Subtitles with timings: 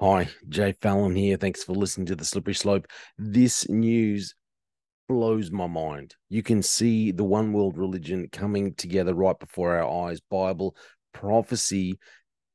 [0.00, 1.36] Hi, Jay Fallon here.
[1.36, 2.86] Thanks for listening to the Slippery Slope.
[3.18, 4.34] This news
[5.10, 6.14] blows my mind.
[6.30, 10.74] You can see the one world religion coming together right before our eyes, Bible
[11.12, 11.98] prophecy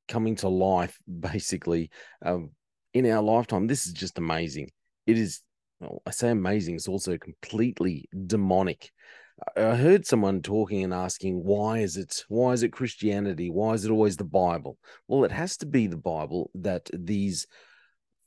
[0.08, 1.92] coming to life, basically,
[2.26, 2.49] um,
[2.96, 3.67] in our lifetime.
[3.67, 4.71] This is just amazing.
[5.05, 5.43] It is,
[5.79, 8.89] well, I say amazing, it's also completely demonic.
[9.58, 13.50] I heard someone talking and asking, why is it why is it Christianity?
[13.50, 14.78] Why is it always the Bible?
[15.08, 17.45] Well, it has to be the Bible that these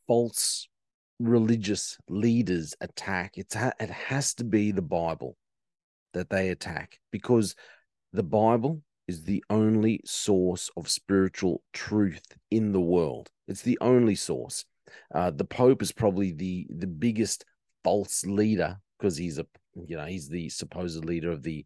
[0.07, 0.69] false
[1.19, 3.33] religious leaders attack.
[3.37, 5.37] It's it has to be the Bible
[6.13, 7.55] that they attack because
[8.13, 13.31] the Bible is the only source of spiritual truth in the world.
[13.47, 14.67] It's the only source.
[15.15, 17.47] Uh, the Pope is probably the the biggest
[17.83, 19.47] false leader because he's a
[19.87, 21.65] you know he's the supposed leader of the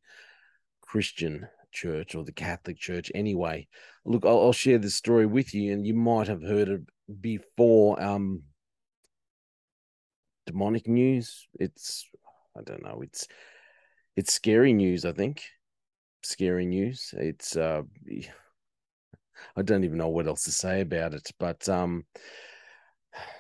[0.80, 3.10] Christian church or the Catholic Church.
[3.14, 3.66] Anyway,
[4.04, 6.82] look, I'll, I'll share this story with you, and you might have heard it
[7.20, 8.02] before.
[8.02, 8.42] Um,
[10.46, 11.48] demonic news.
[11.58, 12.08] It's
[12.56, 13.00] I don't know.
[13.02, 13.26] It's
[14.16, 15.04] it's scary news.
[15.04, 15.42] I think
[16.22, 17.14] scary news.
[17.16, 17.82] It's uh,
[19.56, 22.04] I don't even know what else to say about it, but um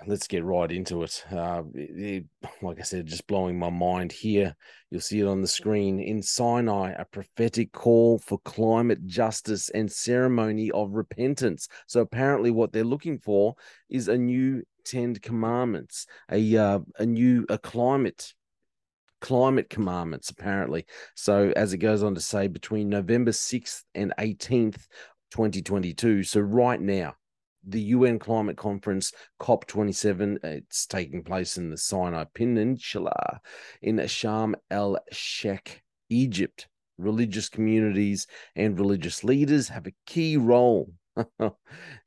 [0.06, 1.24] let's get right into it.
[1.30, 2.24] Uh, it,
[2.60, 4.54] Like I said, just blowing my mind here.
[4.90, 6.00] You'll see it on the screen.
[6.00, 11.68] In Sinai, a prophetic call for climate justice and ceremony of repentance.
[11.86, 13.54] So apparently, what they're looking for
[13.88, 18.34] is a new Ten Commandments, a uh, a new a climate
[19.20, 20.84] climate commandments apparently
[21.14, 24.88] so as it goes on to say between november 6th and 18th
[25.30, 27.14] 2022 so right now
[27.66, 30.38] the UN Climate Conference COP27.
[30.44, 33.40] It's taking place in the Sinai Peninsula
[33.80, 36.68] in Sharm el Sheikh, Egypt.
[36.98, 40.92] Religious communities and religious leaders have a key role.
[41.16, 41.52] a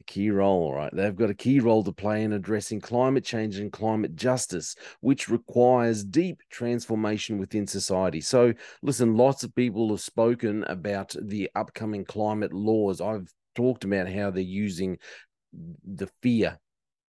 [0.08, 0.94] key role, right?
[0.94, 5.30] They've got a key role to play in addressing climate change and climate justice, which
[5.30, 8.22] requires deep transformation within society.
[8.22, 13.02] So, listen, lots of people have spoken about the upcoming climate laws.
[13.02, 14.98] I've talked about how they're using
[15.84, 16.60] the fear.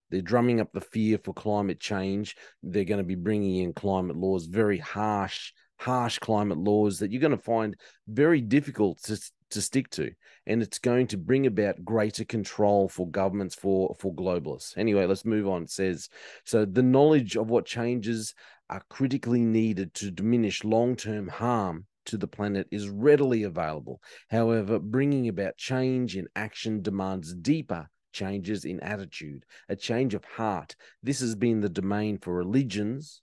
[0.10, 2.36] They're drumming up the fear for climate change.
[2.62, 7.22] They're going to be bringing in climate laws, very harsh, harsh climate laws that you're
[7.22, 7.76] going to find
[8.08, 9.20] very difficult to,
[9.52, 10.12] to stick to.
[10.46, 14.78] And it's going to bring about greater control for governments, for, for globalists.
[14.78, 15.64] Anyway, let's move on.
[15.64, 16.10] It says
[16.46, 18.36] so the knowledge of what changes
[18.70, 24.02] are critically needed to diminish long term harm to the planet is readily available.
[24.30, 30.76] However, bringing about change in action demands deeper changes in attitude, a change of heart.
[31.02, 33.22] This has been the domain for religions,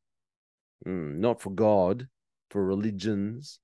[0.86, 2.08] mm, not for God,
[2.50, 3.60] for religions,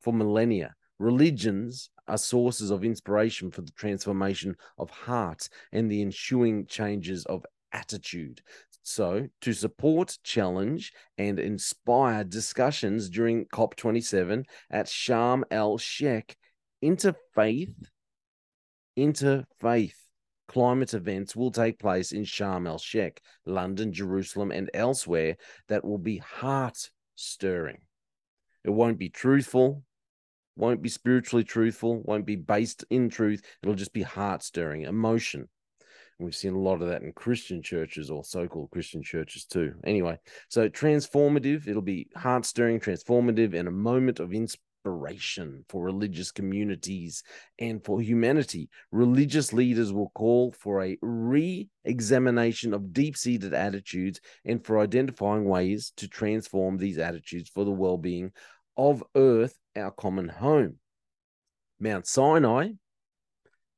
[0.00, 0.74] for millennia.
[0.98, 7.44] Religions are sources of inspiration for the transformation of hearts and the ensuing changes of
[7.72, 8.40] attitude.
[8.82, 16.36] So, to support, challenge, and inspire discussions during COP27 at Sharm el Sheikh,
[16.82, 17.74] interfaith,
[18.98, 19.92] interfaith
[20.48, 25.36] climate events will take place in Sharm el Sheikh, London, Jerusalem, and elsewhere
[25.68, 27.78] that will be heart stirring.
[28.64, 29.84] It won't be truthful,
[30.56, 33.42] won't be spiritually truthful, won't be based in truth.
[33.62, 35.48] It'll just be heart stirring, emotion.
[36.18, 39.74] We've seen a lot of that in Christian churches or so called Christian churches too.
[39.84, 45.82] Anyway, so transformative, it'll be heart stirring, transformative, and a moment of inspiration inspiration for
[45.82, 47.22] religious communities
[47.58, 48.68] and for humanity.
[48.90, 55.44] Religious leaders will call for a re examination of deep seated attitudes and for identifying
[55.44, 58.32] ways to transform these attitudes for the well being
[58.76, 60.76] of Earth, our common home.
[61.80, 62.70] Mount Sinai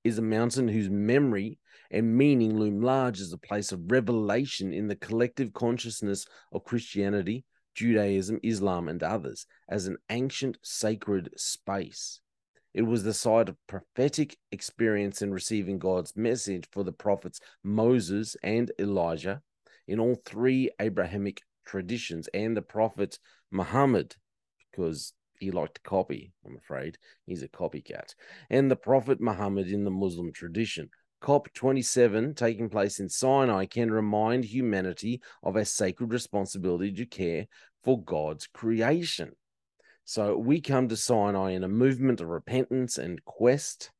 [0.04, 1.58] is a mountain whose memory
[1.90, 7.44] and meaning loom large as a place of revelation in the collective consciousness of Christianity,
[7.80, 12.20] Judaism, Islam, and others as an ancient sacred space.
[12.74, 18.36] It was the site of prophetic experience in receiving God's message for the prophets Moses
[18.42, 19.40] and Elijah
[19.88, 23.18] in all three Abrahamic traditions and the prophet
[23.50, 24.14] Muhammad,
[24.70, 26.98] because he liked to copy, I'm afraid.
[27.24, 28.14] He's a copycat.
[28.50, 30.90] And the prophet Muhammad in the Muslim tradition.
[31.22, 37.46] COP27 taking place in Sinai can remind humanity of a sacred responsibility to care
[37.82, 39.32] for God's creation.
[40.04, 43.92] So we come to Sinai in a movement of repentance and quest.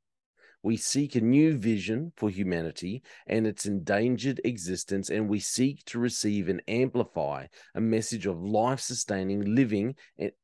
[0.63, 5.99] We seek a new vision for humanity and its endangered existence, and we seek to
[5.99, 9.95] receive and amplify a message of life-sustaining living,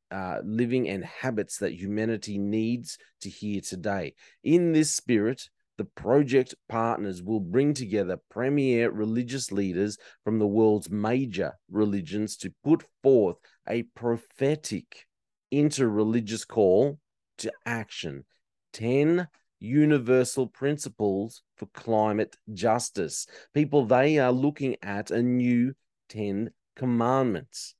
[0.09, 4.15] uh, living and habits that humanity needs to hear today.
[4.43, 10.89] In this spirit, the project partners will bring together premier religious leaders from the world's
[10.89, 13.37] major religions to put forth
[13.67, 15.05] a prophetic
[15.53, 16.99] interreligious call
[17.37, 18.25] to action.
[18.73, 19.27] 10
[19.59, 23.27] universal principles for climate justice.
[23.53, 25.73] People, they are looking at a new
[26.09, 27.75] 10 commandments.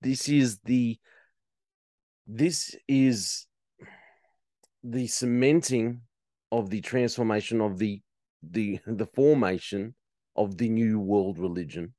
[0.00, 0.98] This is the
[2.30, 3.46] this is
[4.84, 6.02] the cementing
[6.50, 8.00] of the transformation of the
[8.42, 9.94] the the formation
[10.36, 11.94] of the new world religion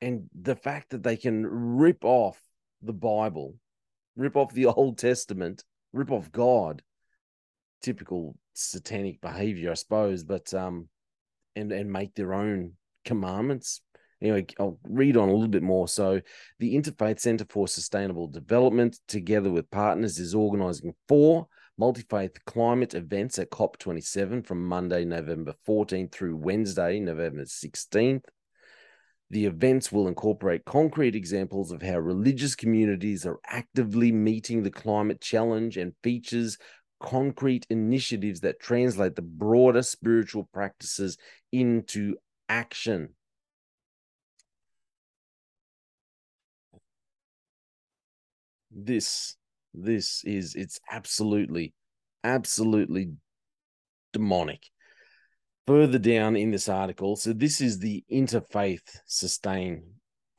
[0.00, 2.40] and the fact that they can rip off
[2.82, 3.54] the bible
[4.16, 6.82] rip off the old testament rip off god
[7.82, 10.88] typical satanic behavior i suppose but um
[11.56, 12.72] and and make their own
[13.04, 13.80] commandments
[14.22, 15.88] Anyway, I'll read on a little bit more.
[15.88, 16.20] So,
[16.60, 21.48] the Interfaith Center for Sustainable Development, together with partners, is organizing four
[21.82, 28.22] multi faith climate events at COP27 from Monday, November 14th through Wednesday, November 16th.
[29.30, 35.20] The events will incorporate concrete examples of how religious communities are actively meeting the climate
[35.20, 36.56] challenge and features
[37.00, 41.18] concrete initiatives that translate the broader spiritual practices
[41.50, 42.14] into
[42.48, 43.08] action.
[48.74, 49.36] this
[49.74, 51.74] this is it's absolutely
[52.24, 53.12] absolutely
[54.12, 54.68] demonic.
[55.66, 59.84] Further down in this article so this is the interfaith sustain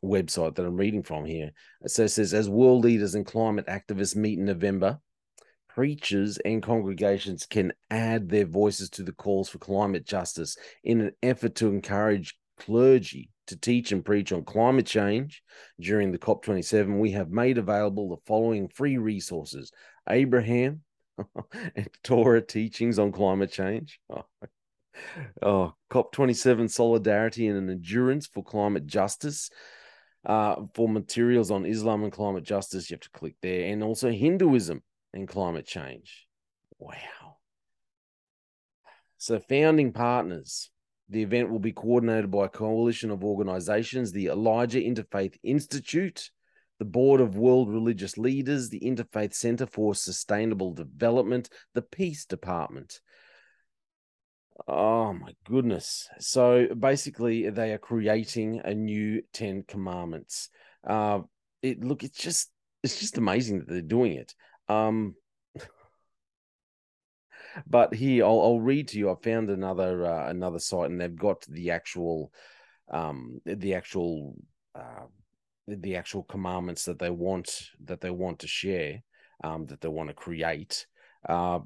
[0.04, 1.52] website that i'm reading from here.
[1.88, 5.00] So it says as world leaders and climate activists meet in november
[5.74, 11.12] preachers and congregations can add their voices to the calls for climate justice in an
[11.24, 15.44] effort to encourage clergy to teach and preach on climate change
[15.80, 19.72] during the COP27, we have made available the following free resources
[20.10, 20.82] Abraham
[21.76, 24.00] and Torah teachings on climate change.
[25.42, 29.50] Oh, oh COP27 solidarity and an endurance for climate justice.
[30.24, 34.12] Uh, for materials on Islam and climate justice, you have to click there, and also
[34.12, 34.84] Hinduism
[35.14, 36.28] and climate change.
[36.78, 37.38] Wow.
[39.18, 40.70] So, founding partners
[41.10, 46.32] the event will be coordinated by a coalition of organizations the Elijah Interfaith Institute,
[46.80, 53.00] the Board of World Religious Leaders, the Interfaith Center for Sustainable Development, the Peace Department.
[54.68, 56.08] Oh my goodness.
[56.20, 60.50] So basically, they are creating a new 10 commandments.
[60.88, 61.22] Uh,
[61.62, 62.52] it look, it's just
[62.84, 64.36] it's just amazing that they're doing it.
[64.68, 65.16] Um,
[67.68, 69.12] but here, I'll, I'll read to you.
[69.12, 72.32] I found another uh, another site, and they've got the actual
[72.92, 74.36] um, the actual
[74.76, 75.06] uh,
[75.68, 79.04] the actual commandments that they want that they want to share,
[79.44, 80.86] um, that they want to create.
[81.28, 81.60] Uh,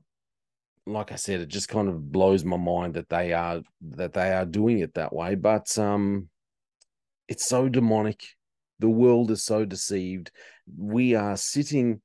[0.86, 3.62] like I said, it just kind of blows my mind that they are
[3.96, 5.36] that they are doing it that way.
[5.36, 6.30] But um,
[7.28, 8.24] it's so demonic.
[8.80, 10.32] The world is so deceived.
[10.78, 12.02] We are sitting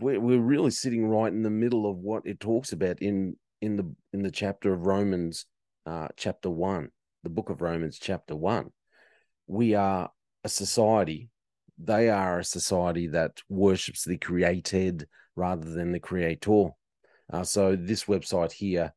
[0.00, 3.76] we're, we're really sitting right in the middle of what it talks about in in
[3.76, 5.46] the in the chapter of Romans,
[5.86, 6.90] uh, chapter one,
[7.22, 8.70] the book of Romans, chapter one.
[9.46, 10.10] We are
[10.44, 11.30] a society.
[11.78, 16.70] They are a society that worships the created rather than the creator.
[17.32, 18.92] Uh, so this website here,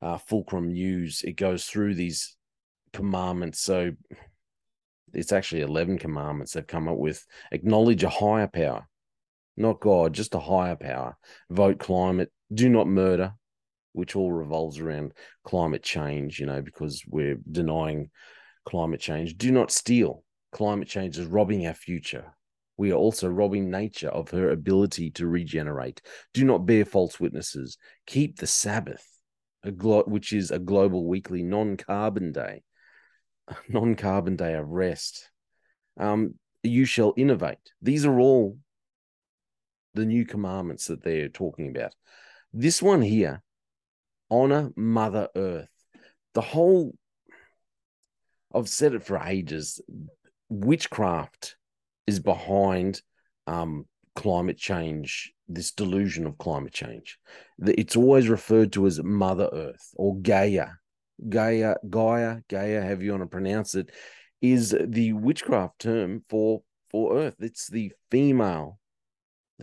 [0.00, 2.36] uh, Fulcrum News, it goes through these
[2.92, 3.60] commandments.
[3.60, 3.92] So
[5.12, 7.24] it's actually 11 commandments they've come up with.
[7.50, 8.88] Acknowledge a higher power
[9.56, 11.16] not God, just a higher power.
[11.50, 13.34] Vote climate, do not murder,
[13.92, 15.12] which all revolves around
[15.44, 18.10] climate change, you know, because we're denying
[18.64, 19.36] climate change.
[19.36, 20.24] Do not steal.
[20.52, 22.34] Climate change is robbing our future.
[22.76, 26.00] We are also robbing nature of her ability to regenerate.
[26.32, 27.76] Do not bear false witnesses.
[28.06, 29.06] Keep the Sabbath,
[29.76, 32.62] glo- which is a global weekly non carbon day,
[33.68, 35.30] non carbon day of rest.
[35.98, 37.58] Um, you shall innovate.
[37.82, 38.56] These are all
[39.94, 41.94] the new commandments that they're talking about.
[42.52, 43.42] This one here,
[44.30, 45.68] honor Mother Earth.
[46.34, 46.94] The whole,
[48.54, 49.80] I've said it for ages,
[50.48, 51.56] witchcraft
[52.06, 53.02] is behind
[53.46, 57.18] um, climate change, this delusion of climate change.
[57.58, 60.68] It's always referred to as Mother Earth or Gaia.
[61.28, 63.90] Gaia, Gaia, Gaia, however you want to pronounce it,
[64.40, 67.36] is the witchcraft term for for Earth.
[67.40, 68.78] It's the female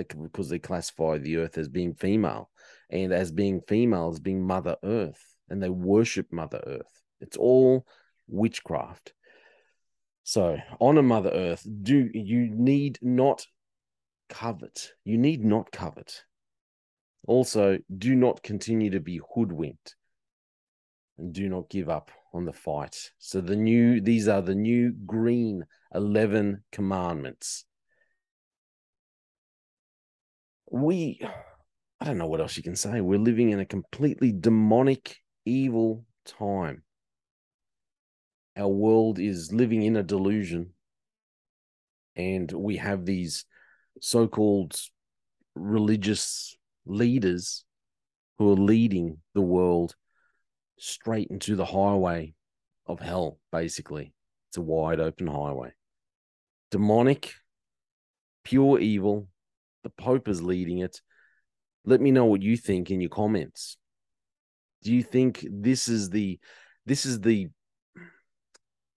[0.03, 2.49] because they classify the earth as being female
[2.89, 7.01] and as being female as being mother earth and they worship mother earth.
[7.21, 7.85] It's all
[8.27, 9.13] witchcraft.
[10.23, 11.65] So honor mother earth.
[11.81, 13.45] Do you need not
[14.29, 14.93] covet.
[15.03, 16.23] You need not covet.
[17.27, 19.95] Also, do not continue to be hoodwinked.
[21.17, 23.11] And do not give up on the fight.
[23.17, 27.65] So the new these are the new green 11 commandments.
[30.71, 31.19] We
[32.01, 33.01] I don't know what else you can say.
[33.01, 36.83] We're living in a completely demonic evil time.
[38.55, 40.71] Our world is living in a delusion
[42.15, 43.45] and we have these
[44.01, 44.75] so-called
[45.55, 47.63] religious leaders
[48.37, 49.95] who are leading the world
[50.77, 52.33] straight into the highway
[52.85, 54.13] of hell, basically.
[54.49, 55.73] It's a wide open highway.
[56.71, 57.33] Demonic,
[58.43, 59.27] pure evil.
[59.83, 61.01] The Pope is leading it.
[61.85, 63.77] Let me know what you think in your comments.
[64.83, 66.39] Do you think this is the
[66.85, 67.49] this is the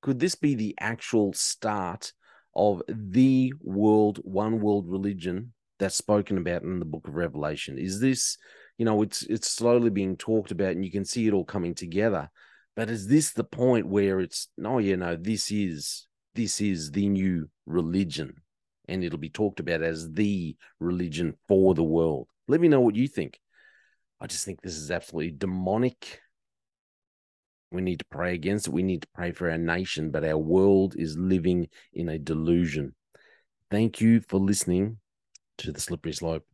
[0.02, 2.12] could this be the actual start
[2.54, 7.78] of the world one world religion that's spoken about in the book of Revelation?
[7.78, 8.36] Is this,
[8.78, 11.74] you know, it's it's slowly being talked about and you can see it all coming
[11.74, 12.30] together.
[12.74, 17.08] But is this the point where it's no, you know, this is this is the
[17.08, 18.41] new religion
[18.88, 22.28] and it'll be talked about as the religion for the world.
[22.48, 23.38] Let me know what you think.
[24.20, 26.20] I just think this is absolutely demonic.
[27.70, 28.72] We need to pray against it.
[28.72, 32.94] We need to pray for our nation, but our world is living in a delusion.
[33.70, 34.98] Thank you for listening
[35.58, 36.44] to the slippery slope.